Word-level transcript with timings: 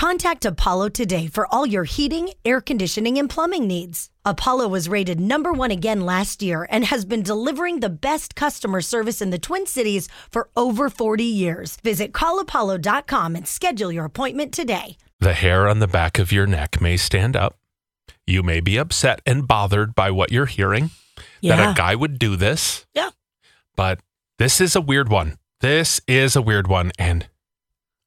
Contact 0.00 0.46
Apollo 0.46 0.88
today 0.88 1.26
for 1.26 1.46
all 1.52 1.66
your 1.66 1.84
heating, 1.84 2.30
air 2.42 2.62
conditioning, 2.62 3.18
and 3.18 3.28
plumbing 3.28 3.66
needs. 3.66 4.08
Apollo 4.24 4.66
was 4.68 4.88
rated 4.88 5.20
number 5.20 5.52
one 5.52 5.70
again 5.70 6.06
last 6.06 6.42
year 6.42 6.66
and 6.70 6.86
has 6.86 7.04
been 7.04 7.22
delivering 7.22 7.80
the 7.80 7.90
best 7.90 8.34
customer 8.34 8.80
service 8.80 9.20
in 9.20 9.28
the 9.28 9.38
Twin 9.38 9.66
Cities 9.66 10.08
for 10.30 10.48
over 10.56 10.88
40 10.88 11.22
years. 11.22 11.76
Visit 11.84 12.12
callapollo.com 12.12 13.36
and 13.36 13.46
schedule 13.46 13.92
your 13.92 14.06
appointment 14.06 14.54
today. 14.54 14.96
The 15.18 15.34
hair 15.34 15.68
on 15.68 15.80
the 15.80 15.86
back 15.86 16.18
of 16.18 16.32
your 16.32 16.46
neck 16.46 16.80
may 16.80 16.96
stand 16.96 17.36
up. 17.36 17.58
You 18.26 18.42
may 18.42 18.60
be 18.60 18.78
upset 18.78 19.20
and 19.26 19.46
bothered 19.46 19.94
by 19.94 20.10
what 20.12 20.32
you're 20.32 20.46
hearing 20.46 20.92
that 21.42 21.72
a 21.72 21.74
guy 21.74 21.94
would 21.94 22.18
do 22.18 22.36
this. 22.36 22.86
Yeah. 22.94 23.10
But 23.76 24.00
this 24.38 24.62
is 24.62 24.74
a 24.74 24.80
weird 24.80 25.10
one. 25.10 25.36
This 25.60 26.00
is 26.08 26.36
a 26.36 26.40
weird 26.40 26.68
one. 26.68 26.90
And 26.98 27.28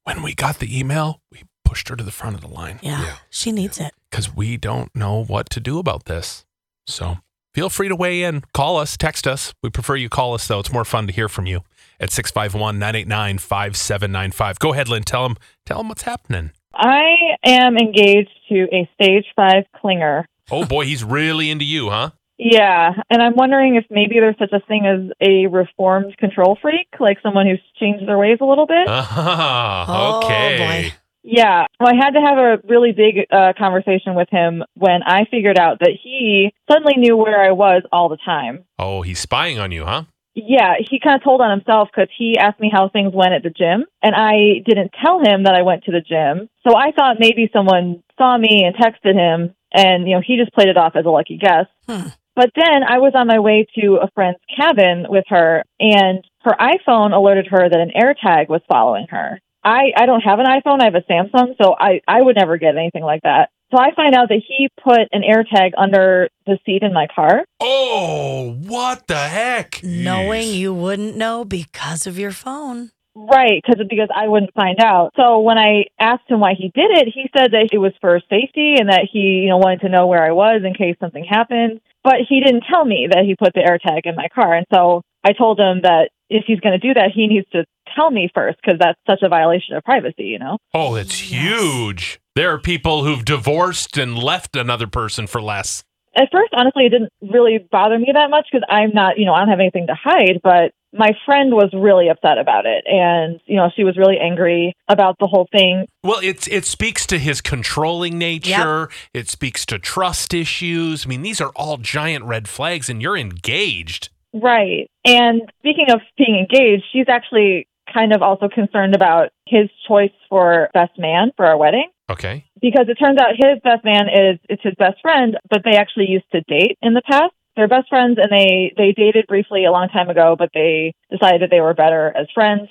when 0.02 0.22
we 0.22 0.34
got 0.34 0.58
the 0.58 0.76
email, 0.76 1.20
we 1.30 1.44
pushed 1.74 1.88
her 1.88 1.96
to 1.96 2.04
the 2.04 2.12
front 2.12 2.36
of 2.36 2.40
the 2.40 2.46
line 2.46 2.78
Yeah, 2.82 3.02
Yeah. 3.02 3.14
she 3.30 3.50
needs 3.50 3.80
it. 3.80 3.92
because 4.08 4.32
we 4.32 4.56
don't 4.56 4.94
know 4.94 5.24
what 5.24 5.50
to 5.50 5.58
do 5.58 5.80
about 5.80 6.04
this. 6.04 6.44
So 6.86 7.18
feel 7.52 7.68
free 7.68 7.88
to 7.88 7.96
weigh 7.96 8.22
in. 8.22 8.42
Call 8.52 8.76
us, 8.76 8.96
text 8.96 9.26
us. 9.26 9.52
We 9.60 9.70
prefer 9.70 9.96
you 9.96 10.08
call 10.08 10.34
us, 10.34 10.46
though. 10.46 10.60
It's 10.60 10.72
more 10.72 10.84
fun 10.84 11.08
to 11.08 11.12
hear 11.12 11.28
from 11.28 11.46
you 11.46 11.62
at 11.98 12.12
651 12.12 12.78
989 12.78 13.38
5795. 13.38 14.58
Go 14.60 14.72
ahead, 14.72 14.88
Lynn. 14.88 15.02
Tell 15.02 15.24
them, 15.24 15.36
tell 15.66 15.78
them 15.78 15.88
what's 15.88 16.02
happening. 16.02 16.52
I 16.76 17.14
am 17.44 17.76
engaged 17.76 18.30
to 18.50 18.68
a 18.72 18.88
stage 18.94 19.24
five 19.34 19.64
clinger. 19.74 20.26
Oh, 20.52 20.64
boy, 20.64 20.84
he's 20.84 21.02
really 21.02 21.50
into 21.50 21.64
you, 21.64 21.90
huh? 21.90 22.10
Yeah, 22.38 22.90
and 23.10 23.22
I'm 23.22 23.34
wondering 23.36 23.76
if 23.76 23.84
maybe 23.90 24.16
there's 24.20 24.36
such 24.38 24.52
a 24.52 24.58
thing 24.66 24.86
as 24.86 25.10
a 25.20 25.46
reformed 25.46 26.16
control 26.18 26.56
freak, 26.60 26.88
like 27.00 27.18
someone 27.22 27.46
who's 27.46 27.60
changed 27.80 28.06
their 28.08 28.18
ways 28.18 28.38
a 28.40 28.44
little 28.44 28.66
bit. 28.66 28.86
Ah, 28.88 29.86
oh, 29.88 30.18
okay. 30.26 30.58
boy. 30.90 30.94
Yeah, 31.26 31.64
well, 31.80 31.88
I 31.90 31.96
had 31.96 32.10
to 32.10 32.20
have 32.20 32.36
a 32.36 32.58
really 32.68 32.92
big 32.92 33.26
uh, 33.32 33.54
conversation 33.58 34.14
with 34.14 34.28
him 34.30 34.62
when 34.74 35.02
I 35.02 35.24
figured 35.30 35.58
out 35.58 35.78
that 35.80 35.96
he 36.00 36.52
suddenly 36.70 36.96
knew 36.98 37.16
where 37.16 37.42
I 37.42 37.52
was 37.52 37.82
all 37.90 38.10
the 38.10 38.18
time. 38.22 38.64
Oh, 38.78 39.00
he's 39.00 39.20
spying 39.20 39.58
on 39.58 39.72
you, 39.72 39.86
huh? 39.86 40.04
Yeah, 40.34 40.74
he 40.78 41.00
kind 41.00 41.16
of 41.16 41.24
told 41.24 41.40
on 41.40 41.50
himself 41.50 41.88
because 41.90 42.10
he 42.16 42.36
asked 42.36 42.60
me 42.60 42.70
how 42.70 42.90
things 42.90 43.12
went 43.14 43.32
at 43.32 43.42
the 43.42 43.50
gym, 43.50 43.86
and 44.02 44.14
I 44.14 44.60
didn't 44.66 44.92
tell 45.02 45.20
him 45.20 45.44
that 45.44 45.54
I 45.54 45.62
went 45.62 45.84
to 45.84 45.92
the 45.92 46.00
gym. 46.00 46.50
So 46.66 46.76
I 46.76 46.90
thought 46.90 47.16
maybe 47.18 47.48
someone 47.52 48.02
saw 48.18 48.36
me 48.36 48.64
and 48.64 48.74
texted 48.76 49.14
him, 49.14 49.54
and 49.72 50.06
you 50.06 50.16
know 50.16 50.22
he 50.24 50.36
just 50.36 50.52
played 50.52 50.68
it 50.68 50.76
off 50.76 50.96
as 50.96 51.06
a 51.06 51.10
lucky 51.10 51.38
guess. 51.38 51.66
Hmm. 51.88 52.08
But 52.36 52.50
then 52.56 52.82
I 52.82 52.98
was 52.98 53.12
on 53.14 53.28
my 53.28 53.38
way 53.38 53.66
to 53.78 54.00
a 54.02 54.10
friend's 54.12 54.40
cabin 54.56 55.06
with 55.08 55.24
her, 55.28 55.62
and 55.78 56.24
her 56.42 56.56
iPhone 56.60 57.14
alerted 57.14 57.46
her 57.50 57.68
that 57.68 57.80
an 57.80 57.92
AirTag 57.96 58.48
was 58.48 58.60
following 58.68 59.06
her. 59.10 59.40
I, 59.64 59.92
I 59.96 60.06
don't 60.06 60.20
have 60.20 60.38
an 60.38 60.46
iPhone, 60.46 60.80
I 60.80 60.84
have 60.84 60.94
a 60.94 61.00
Samsung, 61.10 61.54
so 61.60 61.74
I, 61.78 62.00
I 62.06 62.20
would 62.20 62.36
never 62.36 62.58
get 62.58 62.76
anything 62.76 63.02
like 63.02 63.22
that. 63.22 63.50
So 63.70 63.80
I 63.80 63.94
find 63.94 64.14
out 64.14 64.28
that 64.28 64.42
he 64.46 64.68
put 64.82 65.00
an 65.10 65.22
AirTag 65.22 65.72
under 65.76 66.28
the 66.46 66.58
seat 66.64 66.82
in 66.82 66.92
my 66.92 67.08
car. 67.12 67.44
Oh, 67.60 68.56
what 68.66 69.06
the 69.08 69.16
heck? 69.16 69.80
Knowing 69.82 70.48
you 70.48 70.72
wouldn't 70.72 71.16
know 71.16 71.44
because 71.44 72.06
of 72.06 72.18
your 72.18 72.30
phone. 72.30 72.90
Right, 73.16 73.62
because 73.64 73.84
because 73.88 74.08
I 74.14 74.26
wouldn't 74.26 74.54
find 74.54 74.80
out. 74.80 75.12
So 75.16 75.40
when 75.40 75.56
I 75.56 75.84
asked 76.00 76.28
him 76.28 76.40
why 76.40 76.54
he 76.58 76.70
did 76.74 76.90
it, 76.90 77.08
he 77.14 77.30
said 77.36 77.52
that 77.52 77.68
it 77.72 77.78
was 77.78 77.92
for 78.00 78.20
safety 78.28 78.74
and 78.78 78.88
that 78.88 79.08
he, 79.10 79.42
you 79.44 79.48
know, 79.48 79.58
wanted 79.58 79.82
to 79.82 79.88
know 79.88 80.08
where 80.08 80.24
I 80.24 80.32
was 80.32 80.62
in 80.64 80.74
case 80.74 80.96
something 81.00 81.24
happened. 81.24 81.80
But 82.02 82.16
he 82.28 82.40
didn't 82.40 82.64
tell 82.68 82.84
me 82.84 83.08
that 83.10 83.24
he 83.24 83.36
put 83.36 83.54
the 83.54 83.60
AirTag 83.60 84.00
in 84.04 84.16
my 84.16 84.28
car, 84.34 84.54
and 84.54 84.66
so 84.72 85.02
I 85.24 85.32
told 85.32 85.58
him 85.58 85.82
that 85.82 86.10
if 86.30 86.44
he's 86.46 86.60
going 86.60 86.78
to 86.78 86.86
do 86.86 86.94
that, 86.94 87.10
he 87.14 87.26
needs 87.26 87.46
to 87.52 87.64
tell 87.94 88.10
me 88.10 88.28
first 88.34 88.58
because 88.64 88.78
that's 88.78 88.98
such 89.08 89.20
a 89.22 89.28
violation 89.28 89.76
of 89.76 89.84
privacy, 89.84 90.24
you 90.24 90.38
know. 90.38 90.58
Oh, 90.72 90.94
it's 90.94 91.30
Yes. 91.30 91.42
huge. 91.42 92.20
There 92.34 92.50
are 92.52 92.58
people 92.58 93.04
who've 93.04 93.24
divorced 93.24 93.96
and 93.96 94.18
left 94.18 94.56
another 94.56 94.86
person 94.86 95.26
for 95.26 95.40
less. 95.40 95.84
At 96.16 96.28
first, 96.32 96.52
honestly, 96.56 96.86
it 96.86 96.90
didn't 96.90 97.10
really 97.22 97.58
bother 97.70 97.98
me 97.98 98.08
that 98.12 98.30
much 98.30 98.46
because 98.50 98.64
I'm 98.68 98.92
not, 98.94 99.18
you 99.18 99.24
know, 99.26 99.34
I 99.34 99.40
don't 99.40 99.48
have 99.48 99.60
anything 99.60 99.88
to 99.88 99.94
hide. 100.00 100.40
But 100.42 100.70
my 100.92 101.10
friend 101.26 101.52
was 101.52 101.70
really 101.72 102.08
upset 102.08 102.38
about 102.38 102.66
it, 102.66 102.84
and 102.86 103.40
you 103.46 103.56
know, 103.56 103.68
she 103.74 103.82
was 103.82 103.96
really 103.96 104.16
angry 104.20 104.74
about 104.88 105.16
the 105.18 105.26
whole 105.26 105.48
thing. 105.50 105.86
Well, 106.04 106.20
it's 106.22 106.46
it 106.46 106.66
speaks 106.66 107.04
to 107.06 107.18
his 107.18 107.40
controlling 107.40 108.16
nature. 108.16 108.88
It 109.12 109.28
speaks 109.28 109.66
to 109.66 109.78
trust 109.80 110.32
issues. 110.32 111.04
I 111.04 111.08
mean, 111.08 111.22
these 111.22 111.40
are 111.40 111.50
all 111.56 111.78
giant 111.78 112.24
red 112.26 112.46
flags, 112.48 112.88
and 112.88 113.02
you're 113.02 113.16
engaged. 113.16 114.08
Right. 114.34 114.90
And 115.04 115.42
speaking 115.60 115.86
of 115.90 116.00
being 116.18 116.36
engaged, 116.38 116.84
she's 116.92 117.06
actually 117.08 117.68
kind 117.92 118.14
of 118.14 118.22
also 118.22 118.48
concerned 118.48 118.94
about 118.94 119.28
his 119.46 119.68
choice 119.86 120.10
for 120.28 120.68
best 120.74 120.98
man 120.98 121.30
for 121.36 121.46
our 121.46 121.56
wedding 121.56 121.88
Okay. 122.10 122.44
because 122.60 122.86
it 122.88 122.94
turns 122.94 123.18
out 123.18 123.30
his 123.36 123.60
best 123.62 123.84
man 123.84 124.08
is 124.08 124.38
it's 124.48 124.62
his 124.62 124.74
best 124.78 125.00
friend, 125.00 125.36
but 125.50 125.62
they 125.64 125.76
actually 125.76 126.06
used 126.08 126.24
to 126.32 126.40
date 126.48 126.76
in 126.82 126.94
the 126.94 127.02
past. 127.08 127.32
They're 127.56 127.68
best 127.68 127.88
friends 127.88 128.18
and 128.20 128.32
they 128.32 128.72
they 128.76 128.92
dated 128.92 129.26
briefly 129.28 129.64
a 129.64 129.70
long 129.70 129.88
time 129.88 130.08
ago, 130.10 130.34
but 130.36 130.50
they 130.54 130.94
decided 131.10 131.42
that 131.42 131.50
they 131.50 131.60
were 131.60 131.74
better 131.74 132.12
as 132.16 132.26
friends. 132.34 132.68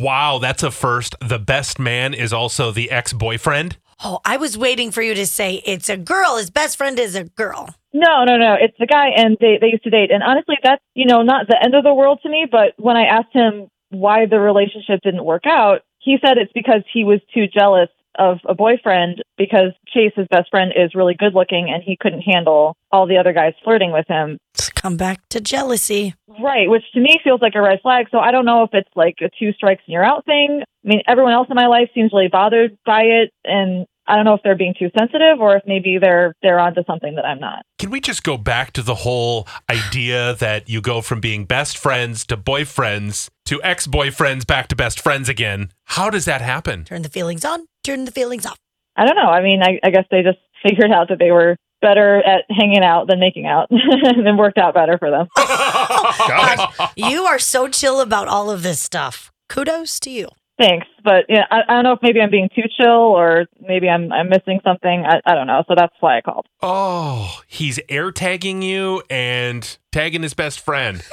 Wow, 0.00 0.38
that's 0.38 0.62
a 0.62 0.70
first. 0.70 1.16
The 1.20 1.38
best 1.38 1.78
man 1.78 2.14
is 2.14 2.32
also 2.32 2.70
the 2.70 2.90
ex 2.90 3.12
boyfriend. 3.12 3.76
Oh, 4.04 4.20
I 4.24 4.36
was 4.36 4.56
waiting 4.58 4.90
for 4.90 5.00
you 5.02 5.14
to 5.14 5.26
say 5.26 5.62
it's 5.64 5.88
a 5.88 5.96
girl. 5.96 6.36
His 6.36 6.50
best 6.50 6.76
friend 6.76 6.98
is 6.98 7.14
a 7.14 7.24
girl. 7.24 7.74
No, 7.96 8.24
no, 8.24 8.36
no. 8.36 8.56
It's 8.60 8.76
the 8.78 8.86
guy, 8.86 9.08
and 9.16 9.38
they 9.40 9.56
they 9.58 9.68
used 9.68 9.84
to 9.84 9.90
date. 9.90 10.10
And 10.10 10.22
honestly, 10.22 10.56
that's 10.62 10.82
you 10.94 11.06
know 11.06 11.22
not 11.22 11.48
the 11.48 11.58
end 11.62 11.74
of 11.74 11.82
the 11.82 11.94
world 11.94 12.20
to 12.24 12.28
me. 12.28 12.46
But 12.50 12.74
when 12.76 12.96
I 12.96 13.04
asked 13.04 13.32
him 13.32 13.68
why 13.88 14.26
the 14.26 14.38
relationship 14.38 15.00
didn't 15.02 15.24
work 15.24 15.44
out, 15.46 15.80
he 15.98 16.18
said 16.20 16.36
it's 16.36 16.52
because 16.52 16.82
he 16.92 17.04
was 17.04 17.20
too 17.32 17.46
jealous 17.46 17.88
of 18.18 18.38
a 18.46 18.54
boyfriend 18.54 19.22
because 19.38 19.72
Chase, 19.88 20.12
his 20.14 20.26
best 20.30 20.50
friend, 20.50 20.72
is 20.76 20.94
really 20.94 21.14
good 21.14 21.34
looking, 21.34 21.70
and 21.72 21.82
he 21.82 21.96
couldn't 21.98 22.20
handle 22.20 22.76
all 22.92 23.06
the 23.06 23.16
other 23.16 23.32
guys 23.32 23.54
flirting 23.64 23.92
with 23.92 24.06
him. 24.08 24.36
Come 24.74 24.98
back 24.98 25.26
to 25.30 25.40
jealousy. 25.40 26.14
Right, 26.28 26.68
which 26.68 26.84
to 26.92 27.00
me 27.00 27.18
feels 27.24 27.40
like 27.40 27.54
a 27.54 27.62
red 27.62 27.80
flag. 27.80 28.06
So 28.10 28.18
I 28.18 28.30
don't 28.30 28.44
know 28.44 28.62
if 28.62 28.70
it's 28.74 28.94
like 28.94 29.16
a 29.22 29.30
two 29.38 29.52
strikes 29.52 29.82
and 29.86 29.94
you're 29.94 30.04
out 30.04 30.26
thing. 30.26 30.62
I 30.62 30.88
mean, 30.88 31.00
everyone 31.08 31.32
else 31.32 31.48
in 31.48 31.56
my 31.56 31.66
life 31.66 31.88
seems 31.94 32.12
really 32.12 32.28
bothered 32.28 32.76
by 32.84 33.02
it, 33.02 33.32
and 33.44 33.86
I 34.08 34.16
don't 34.16 34.24
know 34.24 34.34
if 34.34 34.40
they're 34.42 34.56
being 34.56 34.74
too 34.78 34.90
sensitive 34.98 35.40
or 35.40 35.56
if 35.56 35.62
maybe 35.66 35.98
they're 36.00 36.34
they're 36.42 36.60
onto 36.60 36.82
something 36.84 37.14
that 37.16 37.24
I'm 37.24 37.40
not. 37.40 37.64
Can 37.78 37.90
we 37.90 38.00
just 38.00 38.22
go 38.22 38.36
back 38.36 38.72
to 38.72 38.82
the 38.82 38.94
whole 38.94 39.46
idea 39.70 40.34
that 40.34 40.68
you 40.68 40.80
go 40.80 41.00
from 41.00 41.20
being 41.20 41.44
best 41.44 41.76
friends 41.76 42.24
to 42.26 42.36
boyfriends 42.36 43.28
to 43.46 43.62
ex 43.62 43.86
boyfriends 43.86 44.46
back 44.46 44.68
to 44.68 44.76
best 44.76 45.00
friends 45.00 45.28
again? 45.28 45.70
How 45.84 46.10
does 46.10 46.24
that 46.24 46.40
happen? 46.40 46.84
Turn 46.84 47.02
the 47.02 47.08
feelings 47.08 47.44
on, 47.44 47.66
turn 47.82 48.04
the 48.04 48.12
feelings 48.12 48.46
off. 48.46 48.58
I 48.96 49.04
don't 49.04 49.16
know. 49.16 49.28
I 49.28 49.42
mean, 49.42 49.62
I, 49.62 49.78
I 49.82 49.90
guess 49.90 50.04
they 50.10 50.22
just 50.22 50.38
figured 50.62 50.90
out 50.90 51.08
that 51.08 51.18
they 51.18 51.30
were 51.30 51.56
better 51.82 52.18
at 52.18 52.44
hanging 52.48 52.82
out 52.82 53.06
than 53.08 53.20
making 53.20 53.46
out, 53.46 53.68
and 53.70 54.26
it 54.26 54.36
worked 54.36 54.58
out 54.58 54.74
better 54.74 54.98
for 54.98 55.10
them. 55.10 55.26
Gosh. 55.36 56.90
You 56.96 57.24
are 57.24 57.38
so 57.38 57.68
chill 57.68 58.00
about 58.00 58.28
all 58.28 58.50
of 58.50 58.62
this 58.62 58.80
stuff. 58.80 59.30
Kudos 59.48 60.00
to 60.00 60.10
you. 60.10 60.28
Thanks, 60.58 60.86
but 61.06 61.24
yeah, 61.28 61.44
I, 61.50 61.60
I 61.68 61.74
don't 61.74 61.84
know 61.84 61.92
if 61.92 62.00
maybe 62.02 62.20
I'm 62.20 62.30
being 62.30 62.50
too 62.54 62.64
chill 62.78 62.90
or 62.90 63.46
maybe 63.60 63.88
I'm 63.88 64.12
I'm 64.12 64.28
missing 64.28 64.60
something. 64.64 65.04
I, 65.06 65.20
I 65.24 65.34
don't 65.34 65.46
know. 65.46 65.62
So 65.68 65.74
that's 65.76 65.94
why 66.00 66.18
I 66.18 66.20
called. 66.20 66.46
Oh, 66.60 67.40
he's 67.46 67.78
air 67.88 68.10
tagging 68.10 68.60
you 68.60 69.02
and 69.08 69.78
tagging 69.96 70.22
his 70.22 70.34
best 70.34 70.60
friend. 70.60 71.02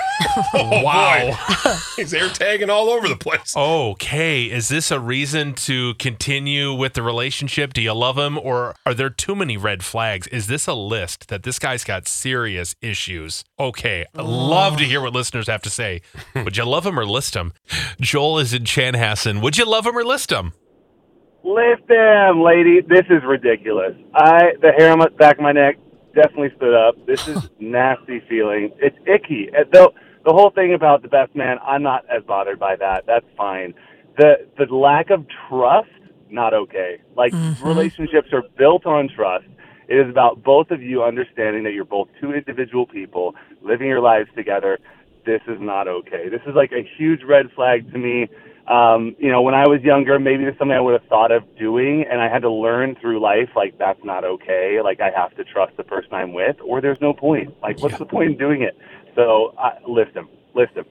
Oh, 0.56 0.84
wow. 0.84 1.78
He's 1.96 2.14
air 2.14 2.30
tagging 2.30 2.70
all 2.70 2.90
over 2.90 3.08
the 3.08 3.16
place. 3.16 3.56
Okay, 3.56 4.46
is 4.46 4.68
this 4.70 4.90
a 4.92 5.00
reason 5.00 5.54
to 5.56 5.96
continue 5.96 6.74
with 6.74 6.94
the 6.94 7.02
relationship? 7.04 7.74
Do 7.74 7.82
you 7.82 7.94
love 7.94 8.18
him 8.18 8.38
or 8.38 8.76
are 8.86 8.94
there 8.94 9.10
too 9.10 9.36
many 9.36 9.58
red 9.58 9.84
flags? 9.84 10.28
Is 10.28 10.48
this 10.48 10.68
a 10.68 10.74
list 10.74 11.28
that 11.30 11.44
this 11.44 11.60
guy's 11.60 11.84
got 11.84 12.08
serious 12.08 12.76
issues? 12.82 13.44
Okay, 13.60 14.06
I'd 14.16 14.26
love 14.26 14.78
to 14.78 14.86
hear 14.86 15.02
what 15.02 15.14
listeners 15.14 15.48
have 15.48 15.62
to 15.64 15.70
say. 15.70 16.02
Would 16.36 16.58
you 16.58 16.66
love 16.66 16.86
him 16.86 17.00
or 17.00 17.06
list 17.06 17.36
him? 17.36 17.54
Joel 18.00 18.40
is 18.40 18.54
in 18.54 18.64
Chanhassen. 18.64 19.42
Would 19.42 19.58
you 19.58 19.66
love 19.66 19.83
him 19.86 19.98
or 19.98 20.04
list 20.04 20.32
him? 20.32 20.54
Lift 21.44 21.90
him, 21.90 22.42
lady. 22.42 22.82
This 22.82 23.06
is 23.10 23.24
ridiculous. 23.26 23.96
I 24.16 24.54
the 24.62 24.72
hair 24.78 24.92
on 24.92 25.00
the 25.00 25.10
back 25.10 25.38
of 25.38 25.44
my 25.44 25.52
neck 25.52 25.78
definitely 26.16 26.52
stood 26.56 26.74
up. 26.74 26.96
This 27.06 27.28
is 27.28 27.50
nasty 27.60 28.22
feeling. 28.30 28.72
It's 28.80 28.98
icky. 29.08 29.50
Uh, 29.50 29.64
Though 29.72 29.94
the 30.26 30.32
whole 30.32 30.52
thing 30.52 30.74
about 30.74 31.02
the 31.02 31.10
best 31.10 31.36
man, 31.36 31.58
I'm 31.66 31.84
not 31.84 32.06
as 32.10 32.24
bothered 32.24 32.60
by 32.60 32.78
that. 32.78 33.06
That's 33.06 33.26
fine. 33.38 33.74
The 34.18 34.48
the 34.58 34.74
lack 34.74 35.10
of 35.10 35.26
trust, 35.50 35.90
not 36.30 36.54
okay. 36.54 37.02
Like 37.18 37.34
relationships 37.64 38.30
are 38.32 38.44
built 38.58 38.86
on 38.86 39.10
trust. 39.14 39.46
It 39.90 39.96
is 39.96 40.10
about 40.10 40.44
both 40.44 40.72
of 40.72 40.82
you 40.82 41.04
understanding 41.04 41.64
that 41.64 41.74
you're 41.74 41.84
both 41.84 42.08
two 42.22 42.32
individual 42.32 42.88
people 42.88 43.36
living 43.62 43.88
your 43.88 44.00
lives 44.00 44.30
together. 44.36 44.80
This 45.26 45.42
is 45.48 45.58
not 45.60 45.88
okay. 45.88 46.30
This 46.30 46.42
is 46.48 46.56
like 46.56 46.72
a 46.72 46.88
huge 46.98 47.22
red 47.24 47.48
flag 47.54 47.92
to 47.92 47.98
me. 47.98 48.30
Um, 48.68 49.16
you 49.20 49.30
know, 49.30 49.42
when 49.42 49.54
I 49.56 49.68
was 49.68 49.82
younger, 49.82 50.18
maybe 50.20 50.46
it's 50.46 50.58
something 50.58 50.76
I 50.76 50.80
would 50.80 50.94
have 51.00 51.08
thought 51.10 51.32
of 51.32 51.44
doing, 51.58 52.06
and 52.10 52.22
I 52.22 52.30
had 52.30 52.44
to 52.44 52.50
learn 52.52 52.96
through 53.02 53.20
life, 53.20 53.50
like, 53.56 53.78
that's 53.78 54.00
not 54.04 54.24
okay. 54.24 54.80
Like, 54.84 55.02
I 55.02 55.10
have 55.16 55.36
to 55.36 55.44
trust 55.44 55.76
the 55.78 55.84
person 55.84 56.14
I'm 56.14 56.34
with, 56.34 56.56
or 56.66 56.80
there's 56.80 57.02
no 57.02 57.14
point. 57.14 57.54
Like, 57.62 57.82
what's 57.82 57.98
the 57.98 58.06
point 58.06 58.32
in 58.32 58.38
doing 58.38 58.62
it? 58.62 58.78
So, 59.16 59.54
uh, 59.58 59.72
lift 59.88 60.16
him. 60.16 60.30
list 60.56 60.76
them 60.76 60.86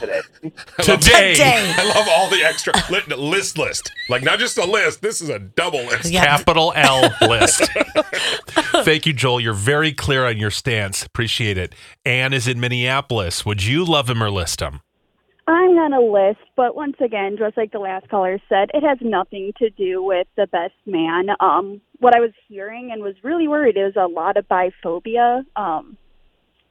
today. 0.00 0.20
Today. 0.82 1.32
Today. 1.34 1.74
I 1.78 1.84
love 1.96 2.06
all 2.10 2.28
the 2.28 2.42
extra 2.44 2.72
li- 2.90 3.14
list 3.16 3.56
list. 3.58 3.90
Like 4.08 4.22
not 4.24 4.38
just 4.40 4.58
a 4.58 4.64
list. 4.64 5.02
This 5.02 5.20
is 5.22 5.28
a 5.28 5.38
double 5.38 5.84
list. 5.84 6.10
Yeah. 6.10 6.24
Capital 6.24 6.72
L 6.74 7.10
list. 7.28 7.62
Thank 8.84 9.06
you, 9.06 9.12
Joel. 9.12 9.40
You're 9.40 9.54
very 9.54 9.92
clear 9.92 10.26
on 10.26 10.36
your 10.36 10.50
stance. 10.50 11.04
Appreciate 11.04 11.56
it. 11.56 11.74
Anne 12.04 12.32
is 12.32 12.48
in 12.48 12.58
Minneapolis. 12.60 13.46
Would 13.46 13.64
you 13.64 13.84
love 13.84 14.10
him 14.10 14.20
or 14.22 14.30
list 14.30 14.60
him? 14.60 14.80
I'm 15.46 15.74
gonna 15.74 16.00
list, 16.00 16.40
but 16.56 16.74
once 16.74 16.96
again, 17.04 17.36
just 17.38 17.56
like 17.56 17.72
the 17.72 17.78
last 17.78 18.08
caller 18.08 18.38
said, 18.48 18.70
it 18.72 18.82
has 18.82 18.98
nothing 19.02 19.52
to 19.58 19.68
do 19.70 20.02
with 20.02 20.26
the 20.36 20.46
best 20.46 20.74
man. 20.86 21.28
Um, 21.38 21.80
what 21.98 22.16
I 22.16 22.20
was 22.20 22.32
hearing 22.48 22.90
and 22.92 23.02
was 23.02 23.14
really 23.22 23.46
worried 23.46 23.76
is 23.76 23.94
a 23.96 24.06
lot 24.06 24.36
of 24.38 24.48
biphobia. 24.48 25.44
Um, 25.54 25.98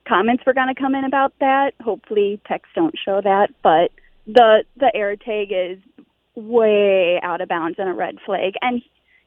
comments 0.07 0.43
were 0.45 0.53
gonna 0.53 0.73
come 0.73 0.95
in 0.95 1.05
about 1.05 1.33
that. 1.39 1.73
Hopefully, 1.81 2.41
texts 2.47 2.73
don't 2.73 2.95
show 3.05 3.21
that, 3.21 3.49
but 3.61 3.91
the 4.25 4.63
the 4.77 4.91
air 4.95 5.15
tag 5.15 5.51
is 5.51 5.77
way 6.35 7.19
out 7.21 7.41
of 7.41 7.49
bounds 7.49 7.77
and 7.77 7.89
a 7.89 7.93
red 7.93 8.17
flag, 8.25 8.53
and 8.61 8.81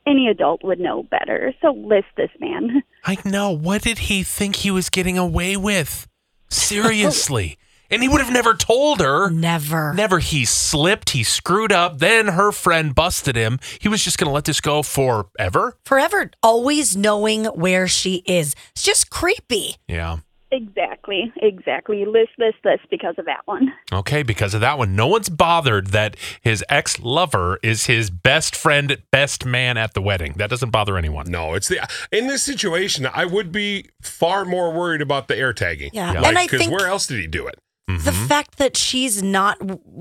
any 0.06 0.28
adult 0.28 0.64
would 0.64 0.80
know 0.80 1.04
better. 1.04 1.54
So 1.62 1.70
list 1.72 2.06
this 2.16 2.30
man. 2.40 2.82
I 3.04 3.18
know. 3.24 3.50
What 3.50 3.82
did 3.82 3.98
he 3.98 4.22
think 4.22 4.56
he 4.56 4.70
was 4.72 4.90
getting 4.90 5.18
away 5.18 5.56
with? 5.56 6.08
Seriously. 6.48 7.58
And 7.90 8.02
he 8.02 8.08
would 8.08 8.20
have 8.20 8.32
never 8.32 8.54
told 8.54 9.00
her. 9.00 9.30
Never. 9.30 9.92
Never. 9.94 10.18
He 10.18 10.44
slipped. 10.44 11.10
He 11.10 11.22
screwed 11.22 11.72
up. 11.72 11.98
Then 11.98 12.28
her 12.28 12.52
friend 12.52 12.94
busted 12.94 13.36
him. 13.36 13.58
He 13.80 13.88
was 13.88 14.02
just 14.02 14.18
going 14.18 14.28
to 14.28 14.34
let 14.34 14.44
this 14.44 14.60
go 14.60 14.82
forever. 14.82 15.76
Forever. 15.84 16.30
Always 16.42 16.96
knowing 16.96 17.44
where 17.46 17.86
she 17.88 18.22
is. 18.26 18.54
It's 18.72 18.82
just 18.82 19.10
creepy. 19.10 19.76
Yeah. 19.88 20.18
exactly, 20.52 21.32
exactly. 21.36 22.04
List 22.06 22.30
this 22.38 22.54
this 22.62 22.78
because 22.90 23.14
of 23.18 23.26
that 23.26 23.40
one. 23.46 23.72
Okay. 23.92 24.22
Because 24.22 24.54
of 24.54 24.60
that 24.60 24.78
one, 24.78 24.94
no 24.96 25.06
one's 25.06 25.28
bothered 25.28 25.88
that 25.88 26.16
his 26.40 26.64
ex 26.68 26.98
lover 27.00 27.58
is 27.62 27.86
his 27.86 28.10
best 28.10 28.54
friend, 28.56 28.96
best 29.10 29.44
man 29.44 29.76
at 29.76 29.94
the 29.94 30.00
wedding. 30.02 30.34
That 30.36 30.50
doesn't 30.50 30.70
bother 30.70 30.96
anyone. 30.96 31.26
No, 31.30 31.54
it's 31.54 31.68
the 31.68 31.86
in 32.12 32.26
this 32.26 32.42
situation. 32.42 33.06
I 33.12 33.24
would 33.24 33.52
be 33.52 33.90
far 34.00 34.44
more 34.44 34.72
worried 34.72 35.00
about 35.02 35.28
the 35.28 35.36
air 35.36 35.52
tagging. 35.52 35.90
Yeah. 35.92 36.12
Yeah. 36.12 36.28
And 36.28 36.38
I 36.38 36.46
think 36.46 36.70
where 36.72 36.86
else 36.88 37.06
did 37.06 37.20
he 37.20 37.26
do 37.26 37.46
it? 37.46 37.56
The 38.04 38.12
fact 38.12 38.58
that 38.58 38.76
she's 38.76 39.22
not 39.22 39.58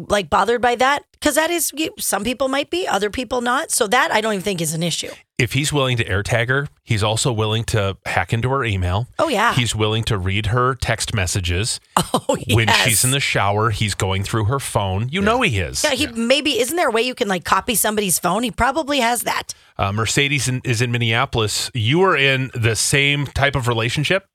like 0.09 0.29
bothered 0.29 0.61
by 0.61 0.75
that, 0.75 1.05
because 1.11 1.35
that 1.35 1.49
is, 1.49 1.71
some 1.99 2.23
people 2.23 2.47
might 2.47 2.69
be, 2.69 2.87
other 2.87 3.09
people 3.09 3.41
not. 3.41 3.71
So 3.71 3.87
that 3.87 4.11
I 4.11 4.21
don't 4.21 4.33
even 4.33 4.43
think 4.43 4.61
is 4.61 4.73
an 4.73 4.83
issue. 4.83 5.11
If 5.37 5.53
he's 5.53 5.73
willing 5.73 5.97
to 5.97 6.07
air 6.07 6.23
tag 6.23 6.47
her, 6.49 6.67
he's 6.83 7.03
also 7.03 7.33
willing 7.33 7.65
to 7.65 7.97
hack 8.05 8.31
into 8.31 8.49
her 8.49 8.63
email. 8.63 9.07
Oh, 9.19 9.27
yeah. 9.27 9.53
He's 9.53 9.75
willing 9.75 10.03
to 10.05 10.17
read 10.17 10.47
her 10.47 10.75
text 10.75 11.13
messages. 11.13 11.79
Oh, 12.13 12.37
yeah 12.47 12.55
When 12.55 12.67
she's 12.69 13.03
in 13.03 13.11
the 13.11 13.19
shower, 13.19 13.71
he's 13.71 13.93
going 13.93 14.23
through 14.23 14.45
her 14.45 14.59
phone. 14.59 15.09
You 15.09 15.21
know 15.21 15.41
he 15.41 15.59
is. 15.59 15.83
Yeah, 15.83 15.91
he 15.91 16.07
maybe 16.07 16.59
isn't 16.59 16.75
there 16.75 16.87
a 16.87 16.91
way 16.91 17.01
you 17.01 17.13
can 17.13 17.27
like 17.27 17.43
copy 17.43 17.75
somebody's 17.75 18.19
phone? 18.19 18.43
He 18.43 18.51
probably 18.51 18.99
has 18.99 19.23
that. 19.23 19.53
Uh, 19.77 19.91
Mercedes 19.91 20.47
in, 20.47 20.61
is 20.63 20.81
in 20.81 20.91
Minneapolis. 20.91 21.69
You 21.73 21.99
were 21.99 22.15
in 22.15 22.51
the 22.53 22.75
same 22.75 23.25
type 23.27 23.55
of 23.55 23.67
relationship. 23.67 24.25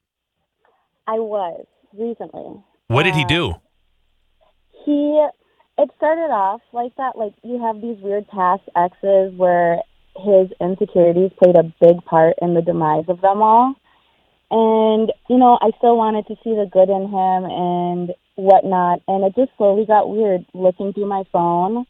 I 1.07 1.15
was 1.15 1.65
recently. 1.93 2.63
What 2.91 3.05
did 3.05 3.15
he 3.15 3.25
do? 3.25 3.55
He, 4.85 5.25
it 5.79 5.91
started 5.97 6.35
off 6.35 6.61
like 6.73 6.91
that. 6.97 7.17
Like 7.17 7.35
you 7.45 7.63
have 7.63 7.81
these 7.81 8.03
weird 8.03 8.27
past 8.27 8.63
exes 8.75 9.33
where 9.37 9.79
his 10.17 10.51
insecurities 10.61 11.31
played 11.39 11.55
a 11.55 11.73
big 11.81 12.05
part 12.05 12.35
in 12.43 12.55
the 12.55 12.63
demise 12.63 13.05
of 13.07 13.21
them 13.21 13.43
all. 13.43 13.77
And, 14.51 15.13
you 15.29 15.39
know, 15.39 15.57
I 15.63 15.71
still 15.79 15.97
wanted 15.97 16.27
to 16.27 16.35
see 16.43 16.51
the 16.51 16.67
good 16.67 16.91
in 16.91 17.07
him 17.07 17.45
and 17.47 18.11
whatnot. 18.35 19.03
And 19.07 19.23
it 19.23 19.37
just 19.37 19.57
slowly 19.57 19.87
got 19.87 20.11
weird 20.11 20.45
looking 20.53 20.93
through 20.93 21.07
my 21.07 21.23
phone, 21.31 21.87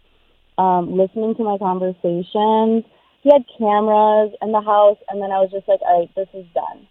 um, 0.58 0.98
listening 0.98 1.34
to 1.36 1.44
my 1.44 1.56
conversations. 1.56 2.84
He 3.22 3.32
had 3.32 3.48
cameras 3.56 4.36
in 4.42 4.52
the 4.52 4.60
house, 4.60 4.98
and 5.08 5.22
then 5.22 5.32
I 5.32 5.40
was 5.40 5.50
just 5.50 5.66
like, 5.66 5.80
all 5.80 6.00
right, 6.00 6.10
this 6.14 6.28
is 6.34 6.44
done. 6.52 6.86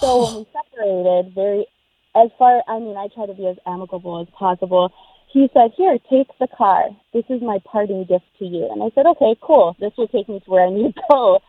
So 0.00 0.24
when 0.24 0.34
we 0.36 0.46
separated, 0.56 1.34
very, 1.34 1.66
as 2.14 2.30
far, 2.38 2.62
I 2.68 2.78
mean, 2.78 2.96
I 2.96 3.08
try 3.14 3.26
to 3.26 3.34
be 3.34 3.46
as 3.46 3.56
amicable 3.66 4.20
as 4.20 4.28
possible. 4.36 4.92
He 5.32 5.48
said, 5.54 5.70
here, 5.76 5.96
take 6.10 6.26
the 6.40 6.48
car. 6.48 6.88
This 7.12 7.24
is 7.28 7.40
my 7.40 7.58
parting 7.64 8.04
gift 8.04 8.24
to 8.40 8.44
you. 8.44 8.68
And 8.70 8.82
I 8.82 8.90
said, 8.94 9.06
okay, 9.06 9.36
cool. 9.40 9.76
This 9.78 9.92
will 9.96 10.08
take 10.08 10.28
me 10.28 10.40
to 10.40 10.50
where 10.50 10.66
I 10.66 10.70
need 10.70 10.94
to 10.94 11.02
go. 11.08 11.40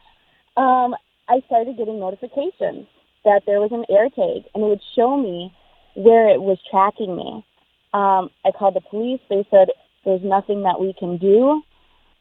Um, 0.56 0.96
I 1.28 1.42
started 1.48 1.78
getting 1.78 2.00
notifications 2.00 2.86
that 3.26 3.44
there 3.46 3.60
was 3.60 3.72
an 3.72 3.86
air 3.90 4.10
tag, 4.10 4.44
and 4.54 4.64
it 4.64 4.68
would 4.68 4.82
show 4.96 5.18
me 5.18 5.54
where 5.96 6.30
it 6.30 6.42
was 6.42 6.58
tracking 6.70 7.16
me. 7.16 7.46
Um, 7.94 8.30
I 8.46 8.52
called 8.52 8.76
the 8.76 8.82
police. 8.82 9.22
They 9.30 9.46
said, 9.50 9.70
there's 10.06 10.24
nothing 10.24 10.64
that 10.64 10.80
we 10.80 10.94
can 10.94 11.18
do. 11.18 11.62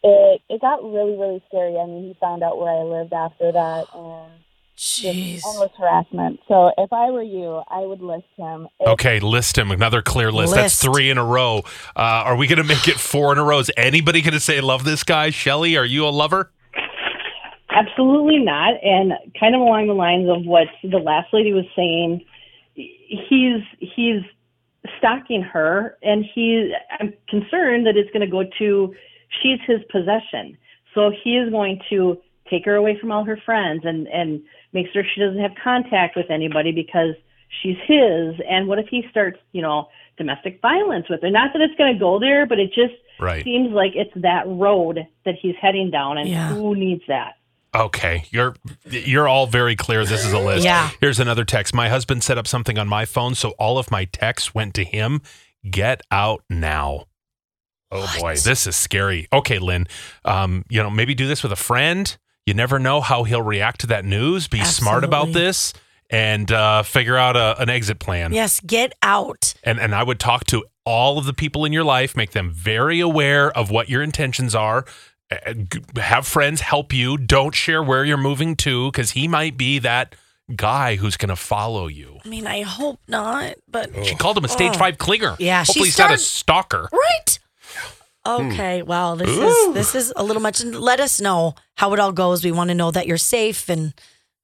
It, 0.02 0.40
it 0.48 0.60
got 0.60 0.82
really, 0.82 1.16
really 1.16 1.42
scary. 1.48 1.76
I 1.76 1.86
mean, 1.86 2.04
he 2.08 2.16
found 2.20 2.42
out 2.42 2.58
where 2.58 2.72
I 2.72 2.82
lived 2.82 3.12
after 3.12 3.52
that, 3.52 3.84
and 3.94 4.32
Jeez. 4.80 5.44
almost 5.44 5.74
harassment. 5.78 6.40
So 6.48 6.72
if 6.78 6.90
I 6.90 7.10
were 7.10 7.22
you, 7.22 7.62
I 7.68 7.80
would 7.80 8.00
list 8.00 8.24
him. 8.36 8.66
If- 8.80 8.88
Okay, 8.88 9.20
list 9.20 9.58
him. 9.58 9.70
Another 9.70 10.00
clear 10.00 10.32
list. 10.32 10.54
That's 10.54 10.80
three 10.82 11.10
in 11.10 11.18
a 11.18 11.24
row. 11.24 11.58
Uh, 11.94 12.00
are 12.24 12.34
we 12.34 12.46
going 12.46 12.56
to 12.56 12.64
make 12.64 12.88
it 12.88 12.98
four 12.98 13.30
in 13.32 13.38
a 13.38 13.44
row? 13.44 13.58
Is 13.58 13.70
anybody 13.76 14.22
going 14.22 14.32
to 14.32 14.40
say 14.40 14.58
love 14.62 14.84
this 14.84 15.04
guy? 15.04 15.28
Shelly, 15.28 15.76
are 15.76 15.84
you 15.84 16.06
a 16.06 16.08
lover? 16.08 16.50
Absolutely 17.68 18.38
not. 18.38 18.72
And 18.82 19.12
kind 19.38 19.54
of 19.54 19.60
along 19.60 19.86
the 19.88 19.92
lines 19.92 20.28
of 20.30 20.46
what 20.46 20.68
the 20.82 20.96
last 20.98 21.28
lady 21.34 21.52
was 21.52 21.66
saying, 21.76 22.24
he's 22.74 23.60
he's 23.78 24.22
stalking 24.98 25.42
her, 25.42 25.98
and 26.02 26.24
he. 26.34 26.74
I'm 26.98 27.12
concerned 27.28 27.86
that 27.86 27.98
it's 27.98 28.10
going 28.12 28.22
to 28.24 28.30
go 28.30 28.44
to 28.58 28.94
she's 29.42 29.60
his 29.66 29.80
possession. 29.90 30.56
So 30.94 31.12
he 31.22 31.36
is 31.36 31.50
going 31.50 31.80
to 31.90 32.18
take 32.48 32.64
her 32.64 32.74
away 32.74 32.98
from 32.98 33.12
all 33.12 33.24
her 33.24 33.38
friends 33.44 33.82
and 33.84 34.08
and 34.08 34.42
make 34.72 34.86
sure 34.92 35.02
she 35.14 35.20
doesn't 35.20 35.40
have 35.40 35.52
contact 35.62 36.16
with 36.16 36.30
anybody 36.30 36.72
because 36.72 37.14
she's 37.62 37.76
his. 37.86 38.34
And 38.48 38.66
what 38.68 38.78
if 38.78 38.86
he 38.88 39.04
starts, 39.10 39.38
you 39.52 39.62
know, 39.62 39.88
domestic 40.16 40.60
violence 40.62 41.06
with 41.08 41.22
her? 41.22 41.30
Not 41.30 41.52
that 41.52 41.62
it's 41.62 41.74
going 41.76 41.92
to 41.92 41.98
go 41.98 42.18
there, 42.18 42.46
but 42.46 42.58
it 42.58 42.68
just 42.74 42.94
Right. 43.18 43.44
seems 43.44 43.70
like 43.72 43.92
it's 43.94 44.12
that 44.16 44.44
road 44.46 45.06
that 45.26 45.34
he's 45.40 45.54
heading 45.60 45.90
down, 45.90 46.16
and 46.18 46.28
Yeah. 46.28 46.48
who 46.54 46.74
needs 46.74 47.02
that? 47.08 47.34
Okay, 47.74 48.24
you're 48.30 48.56
you're 48.90 49.28
all 49.28 49.46
very 49.46 49.76
clear. 49.76 50.04
This 50.04 50.24
is 50.26 50.32
a 50.32 50.38
list. 50.40 50.64
Yeah. 50.64 50.90
Here's 51.00 51.20
another 51.20 51.44
text. 51.44 51.72
My 51.74 51.88
husband 51.88 52.24
set 52.24 52.36
up 52.38 52.46
something 52.48 52.78
on 52.78 52.88
my 52.88 53.04
phone, 53.04 53.34
so 53.36 53.50
all 53.60 53.78
of 53.78 53.90
my 53.92 54.06
texts 54.06 54.54
went 54.54 54.74
to 54.74 54.84
him. 54.84 55.20
Get 55.70 56.00
out 56.10 56.42
now. 56.50 57.04
Oh 57.92 58.12
boy, 58.20 58.36
this 58.36 58.66
is 58.66 58.74
scary. 58.74 59.28
Okay, 59.32 59.58
Lynn. 59.58 59.86
Um, 60.24 60.64
you 60.68 60.82
know, 60.82 60.90
maybe 60.90 61.14
do 61.14 61.26
this 61.28 61.42
with 61.42 61.52
a 61.52 61.56
friend. 61.56 62.16
You 62.50 62.54
never 62.54 62.80
know 62.80 63.00
how 63.00 63.22
he'll 63.22 63.42
react 63.42 63.82
to 63.82 63.86
that 63.86 64.04
news. 64.04 64.48
Be 64.48 64.64
smart 64.64 65.04
about 65.04 65.32
this 65.32 65.72
and 66.10 66.50
uh, 66.50 66.82
figure 66.82 67.16
out 67.16 67.36
a, 67.36 67.54
an 67.62 67.70
exit 67.70 68.00
plan. 68.00 68.32
Yes, 68.32 68.58
get 68.58 68.92
out. 69.04 69.54
And 69.62 69.78
and 69.78 69.94
I 69.94 70.02
would 70.02 70.18
talk 70.18 70.42
to 70.46 70.64
all 70.84 71.16
of 71.16 71.26
the 71.26 71.32
people 71.32 71.64
in 71.64 71.72
your 71.72 71.84
life, 71.84 72.16
make 72.16 72.32
them 72.32 72.50
very 72.50 72.98
aware 72.98 73.56
of 73.56 73.70
what 73.70 73.88
your 73.88 74.02
intentions 74.02 74.56
are. 74.56 74.84
Uh, 75.30 75.54
Have 76.00 76.26
friends 76.26 76.62
help 76.62 76.92
you. 76.92 77.16
Don't 77.16 77.54
share 77.54 77.84
where 77.84 78.04
you're 78.04 78.16
moving 78.16 78.56
to 78.56 78.90
because 78.90 79.12
he 79.12 79.28
might 79.28 79.56
be 79.56 79.78
that 79.78 80.16
guy 80.56 80.96
who's 80.96 81.16
going 81.16 81.28
to 81.28 81.36
follow 81.36 81.86
you. 81.86 82.18
I 82.24 82.28
mean, 82.28 82.48
I 82.48 82.62
hope 82.62 82.98
not, 83.06 83.54
but 83.68 83.90
She 84.04 84.16
called 84.16 84.36
him 84.36 84.44
a 84.44 84.48
stage 84.48 84.72
Oh. 84.74 84.78
five 84.78 84.98
clinger. 84.98 85.36
Yeah, 85.38 85.62
she 85.62 85.68
hopefully 85.74 85.86
he's 85.90 85.98
not 85.98 86.10
a 86.12 86.18
stalker. 86.18 86.88
right. 86.92 87.38
Hmm. 88.26 88.50
Okay, 88.52 88.82
well, 88.82 89.16
this 89.16 89.30
is 89.30 89.74
this 89.74 89.94
is 89.94 90.12
a 90.16 90.22
little 90.22 90.42
much. 90.42 90.60
And 90.60 90.74
Let 90.74 91.00
us 91.00 91.20
know 91.20 91.54
how 91.76 91.92
it 91.94 91.98
all 92.00 92.12
goes. 92.12 92.44
We 92.44 92.52
want 92.52 92.68
to 92.68 92.74
know 92.74 92.90
that 92.90 93.06
you're 93.06 93.16
safe 93.16 93.68
and 93.68 93.94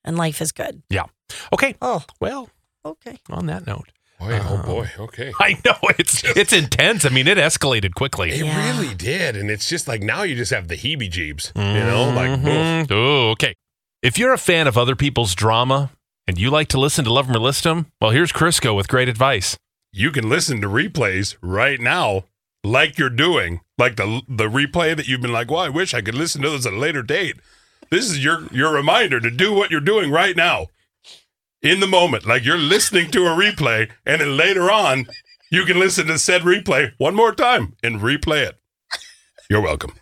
and 0.05 0.17
life 0.17 0.41
is 0.41 0.53
good. 0.53 0.83
Yeah. 0.89 1.05
Okay. 1.53 1.75
Oh, 1.83 2.05
Well, 2.21 2.49
okay. 2.85 3.19
on 3.29 3.47
that 3.47 3.67
note, 3.67 3.89
Boy, 4.21 4.39
oh 4.43 4.57
um, 4.57 4.63
boy. 4.65 4.91
Okay. 4.99 5.33
I 5.41 5.59
know 5.65 5.77
it's 5.99 6.25
it's 6.25 6.53
intense. 6.53 7.05
I 7.05 7.11
mean, 7.11 7.27
it 7.29 7.37
escalated 7.39 7.95
quickly. 7.95 8.31
It 8.31 8.45
Yeah. 8.47 8.73
really 8.81 8.95
did, 8.95 9.37
and 9.37 9.51
it's 9.51 9.69
just 9.69 9.87
like 9.89 10.01
now 10.03 10.23
you 10.23 10.37
just 10.37 10.53
have 10.53 10.69
the 10.69 10.77
heebie-jeebs. 10.77 11.53
You 11.57 11.85
know, 11.85 12.11
like 12.15 12.31
mm-hmm. 12.31 12.49
oof. 12.49 12.91
Ooh, 12.91 13.31
okay. 13.33 13.55
If 14.03 14.17
you're 14.19 14.33
a 14.33 14.39
fan 14.39 14.67
of 14.69 14.79
other 14.79 14.95
people's 14.97 15.35
drama 15.35 15.91
and 16.27 16.39
you 16.39 16.49
like 16.51 16.69
to 16.69 16.81
listen 16.81 17.05
to 17.05 17.13
love 17.13 17.27
Love 17.27 17.37
'em 17.37 17.43
or 17.43 17.45
List 17.45 17.67
'em, 17.67 17.87
well, 18.01 18.11
here's 18.13 18.33
Crisco 18.33 18.75
with 18.75 18.89
great 18.89 19.09
advice. 19.09 19.57
you 19.93 20.11
can 20.13 20.29
listen 20.29 20.61
to 20.61 20.69
replays 20.69 21.37
right 21.43 21.81
now, 21.81 22.25
like 22.67 22.99
you're 22.99 23.11
doing, 23.11 23.61
like 23.79 23.97
the 23.97 24.23
the 24.29 24.49
replay 24.49 24.97
that 24.97 25.07
you've 25.09 25.21
been 25.21 25.33
like, 25.33 25.51
well, 25.51 25.61
I 25.61 25.69
wish 25.69 25.95
I 25.95 26.01
could 26.01 26.15
listen 26.15 26.43
to 26.43 26.51
this 26.51 26.67
at 26.67 26.73
a 26.73 26.79
later 26.79 27.03
date. 27.03 27.37
This 27.91 28.11
is 28.11 28.23
your 28.23 28.47
your 28.53 28.73
reminder 28.73 29.21
to 29.21 29.31
do 29.31 29.53
what 29.53 29.71
you're 29.71 29.81
doing 29.81 30.11
right 30.11 30.37
now, 30.37 30.67
in 31.63 31.81
the 31.81 31.87
moment, 31.87 32.27
like 32.27 32.45
you're 32.45 32.59
listening 32.59 33.11
to 33.11 33.27
a 33.27 33.37
replay, 33.37 33.91
and 34.05 34.21
then 34.21 34.37
later 34.37 34.71
on, 34.71 35.07
you 35.51 35.65
can 35.65 35.79
listen 35.79 36.07
to 36.07 36.19
said 36.19 36.43
replay 36.43 36.93
one 36.99 37.15
more 37.15 37.35
time 37.35 37.75
and 37.83 38.01
replay 38.01 38.47
it. 38.47 38.61
You're 39.49 39.63
welcome. 39.63 39.93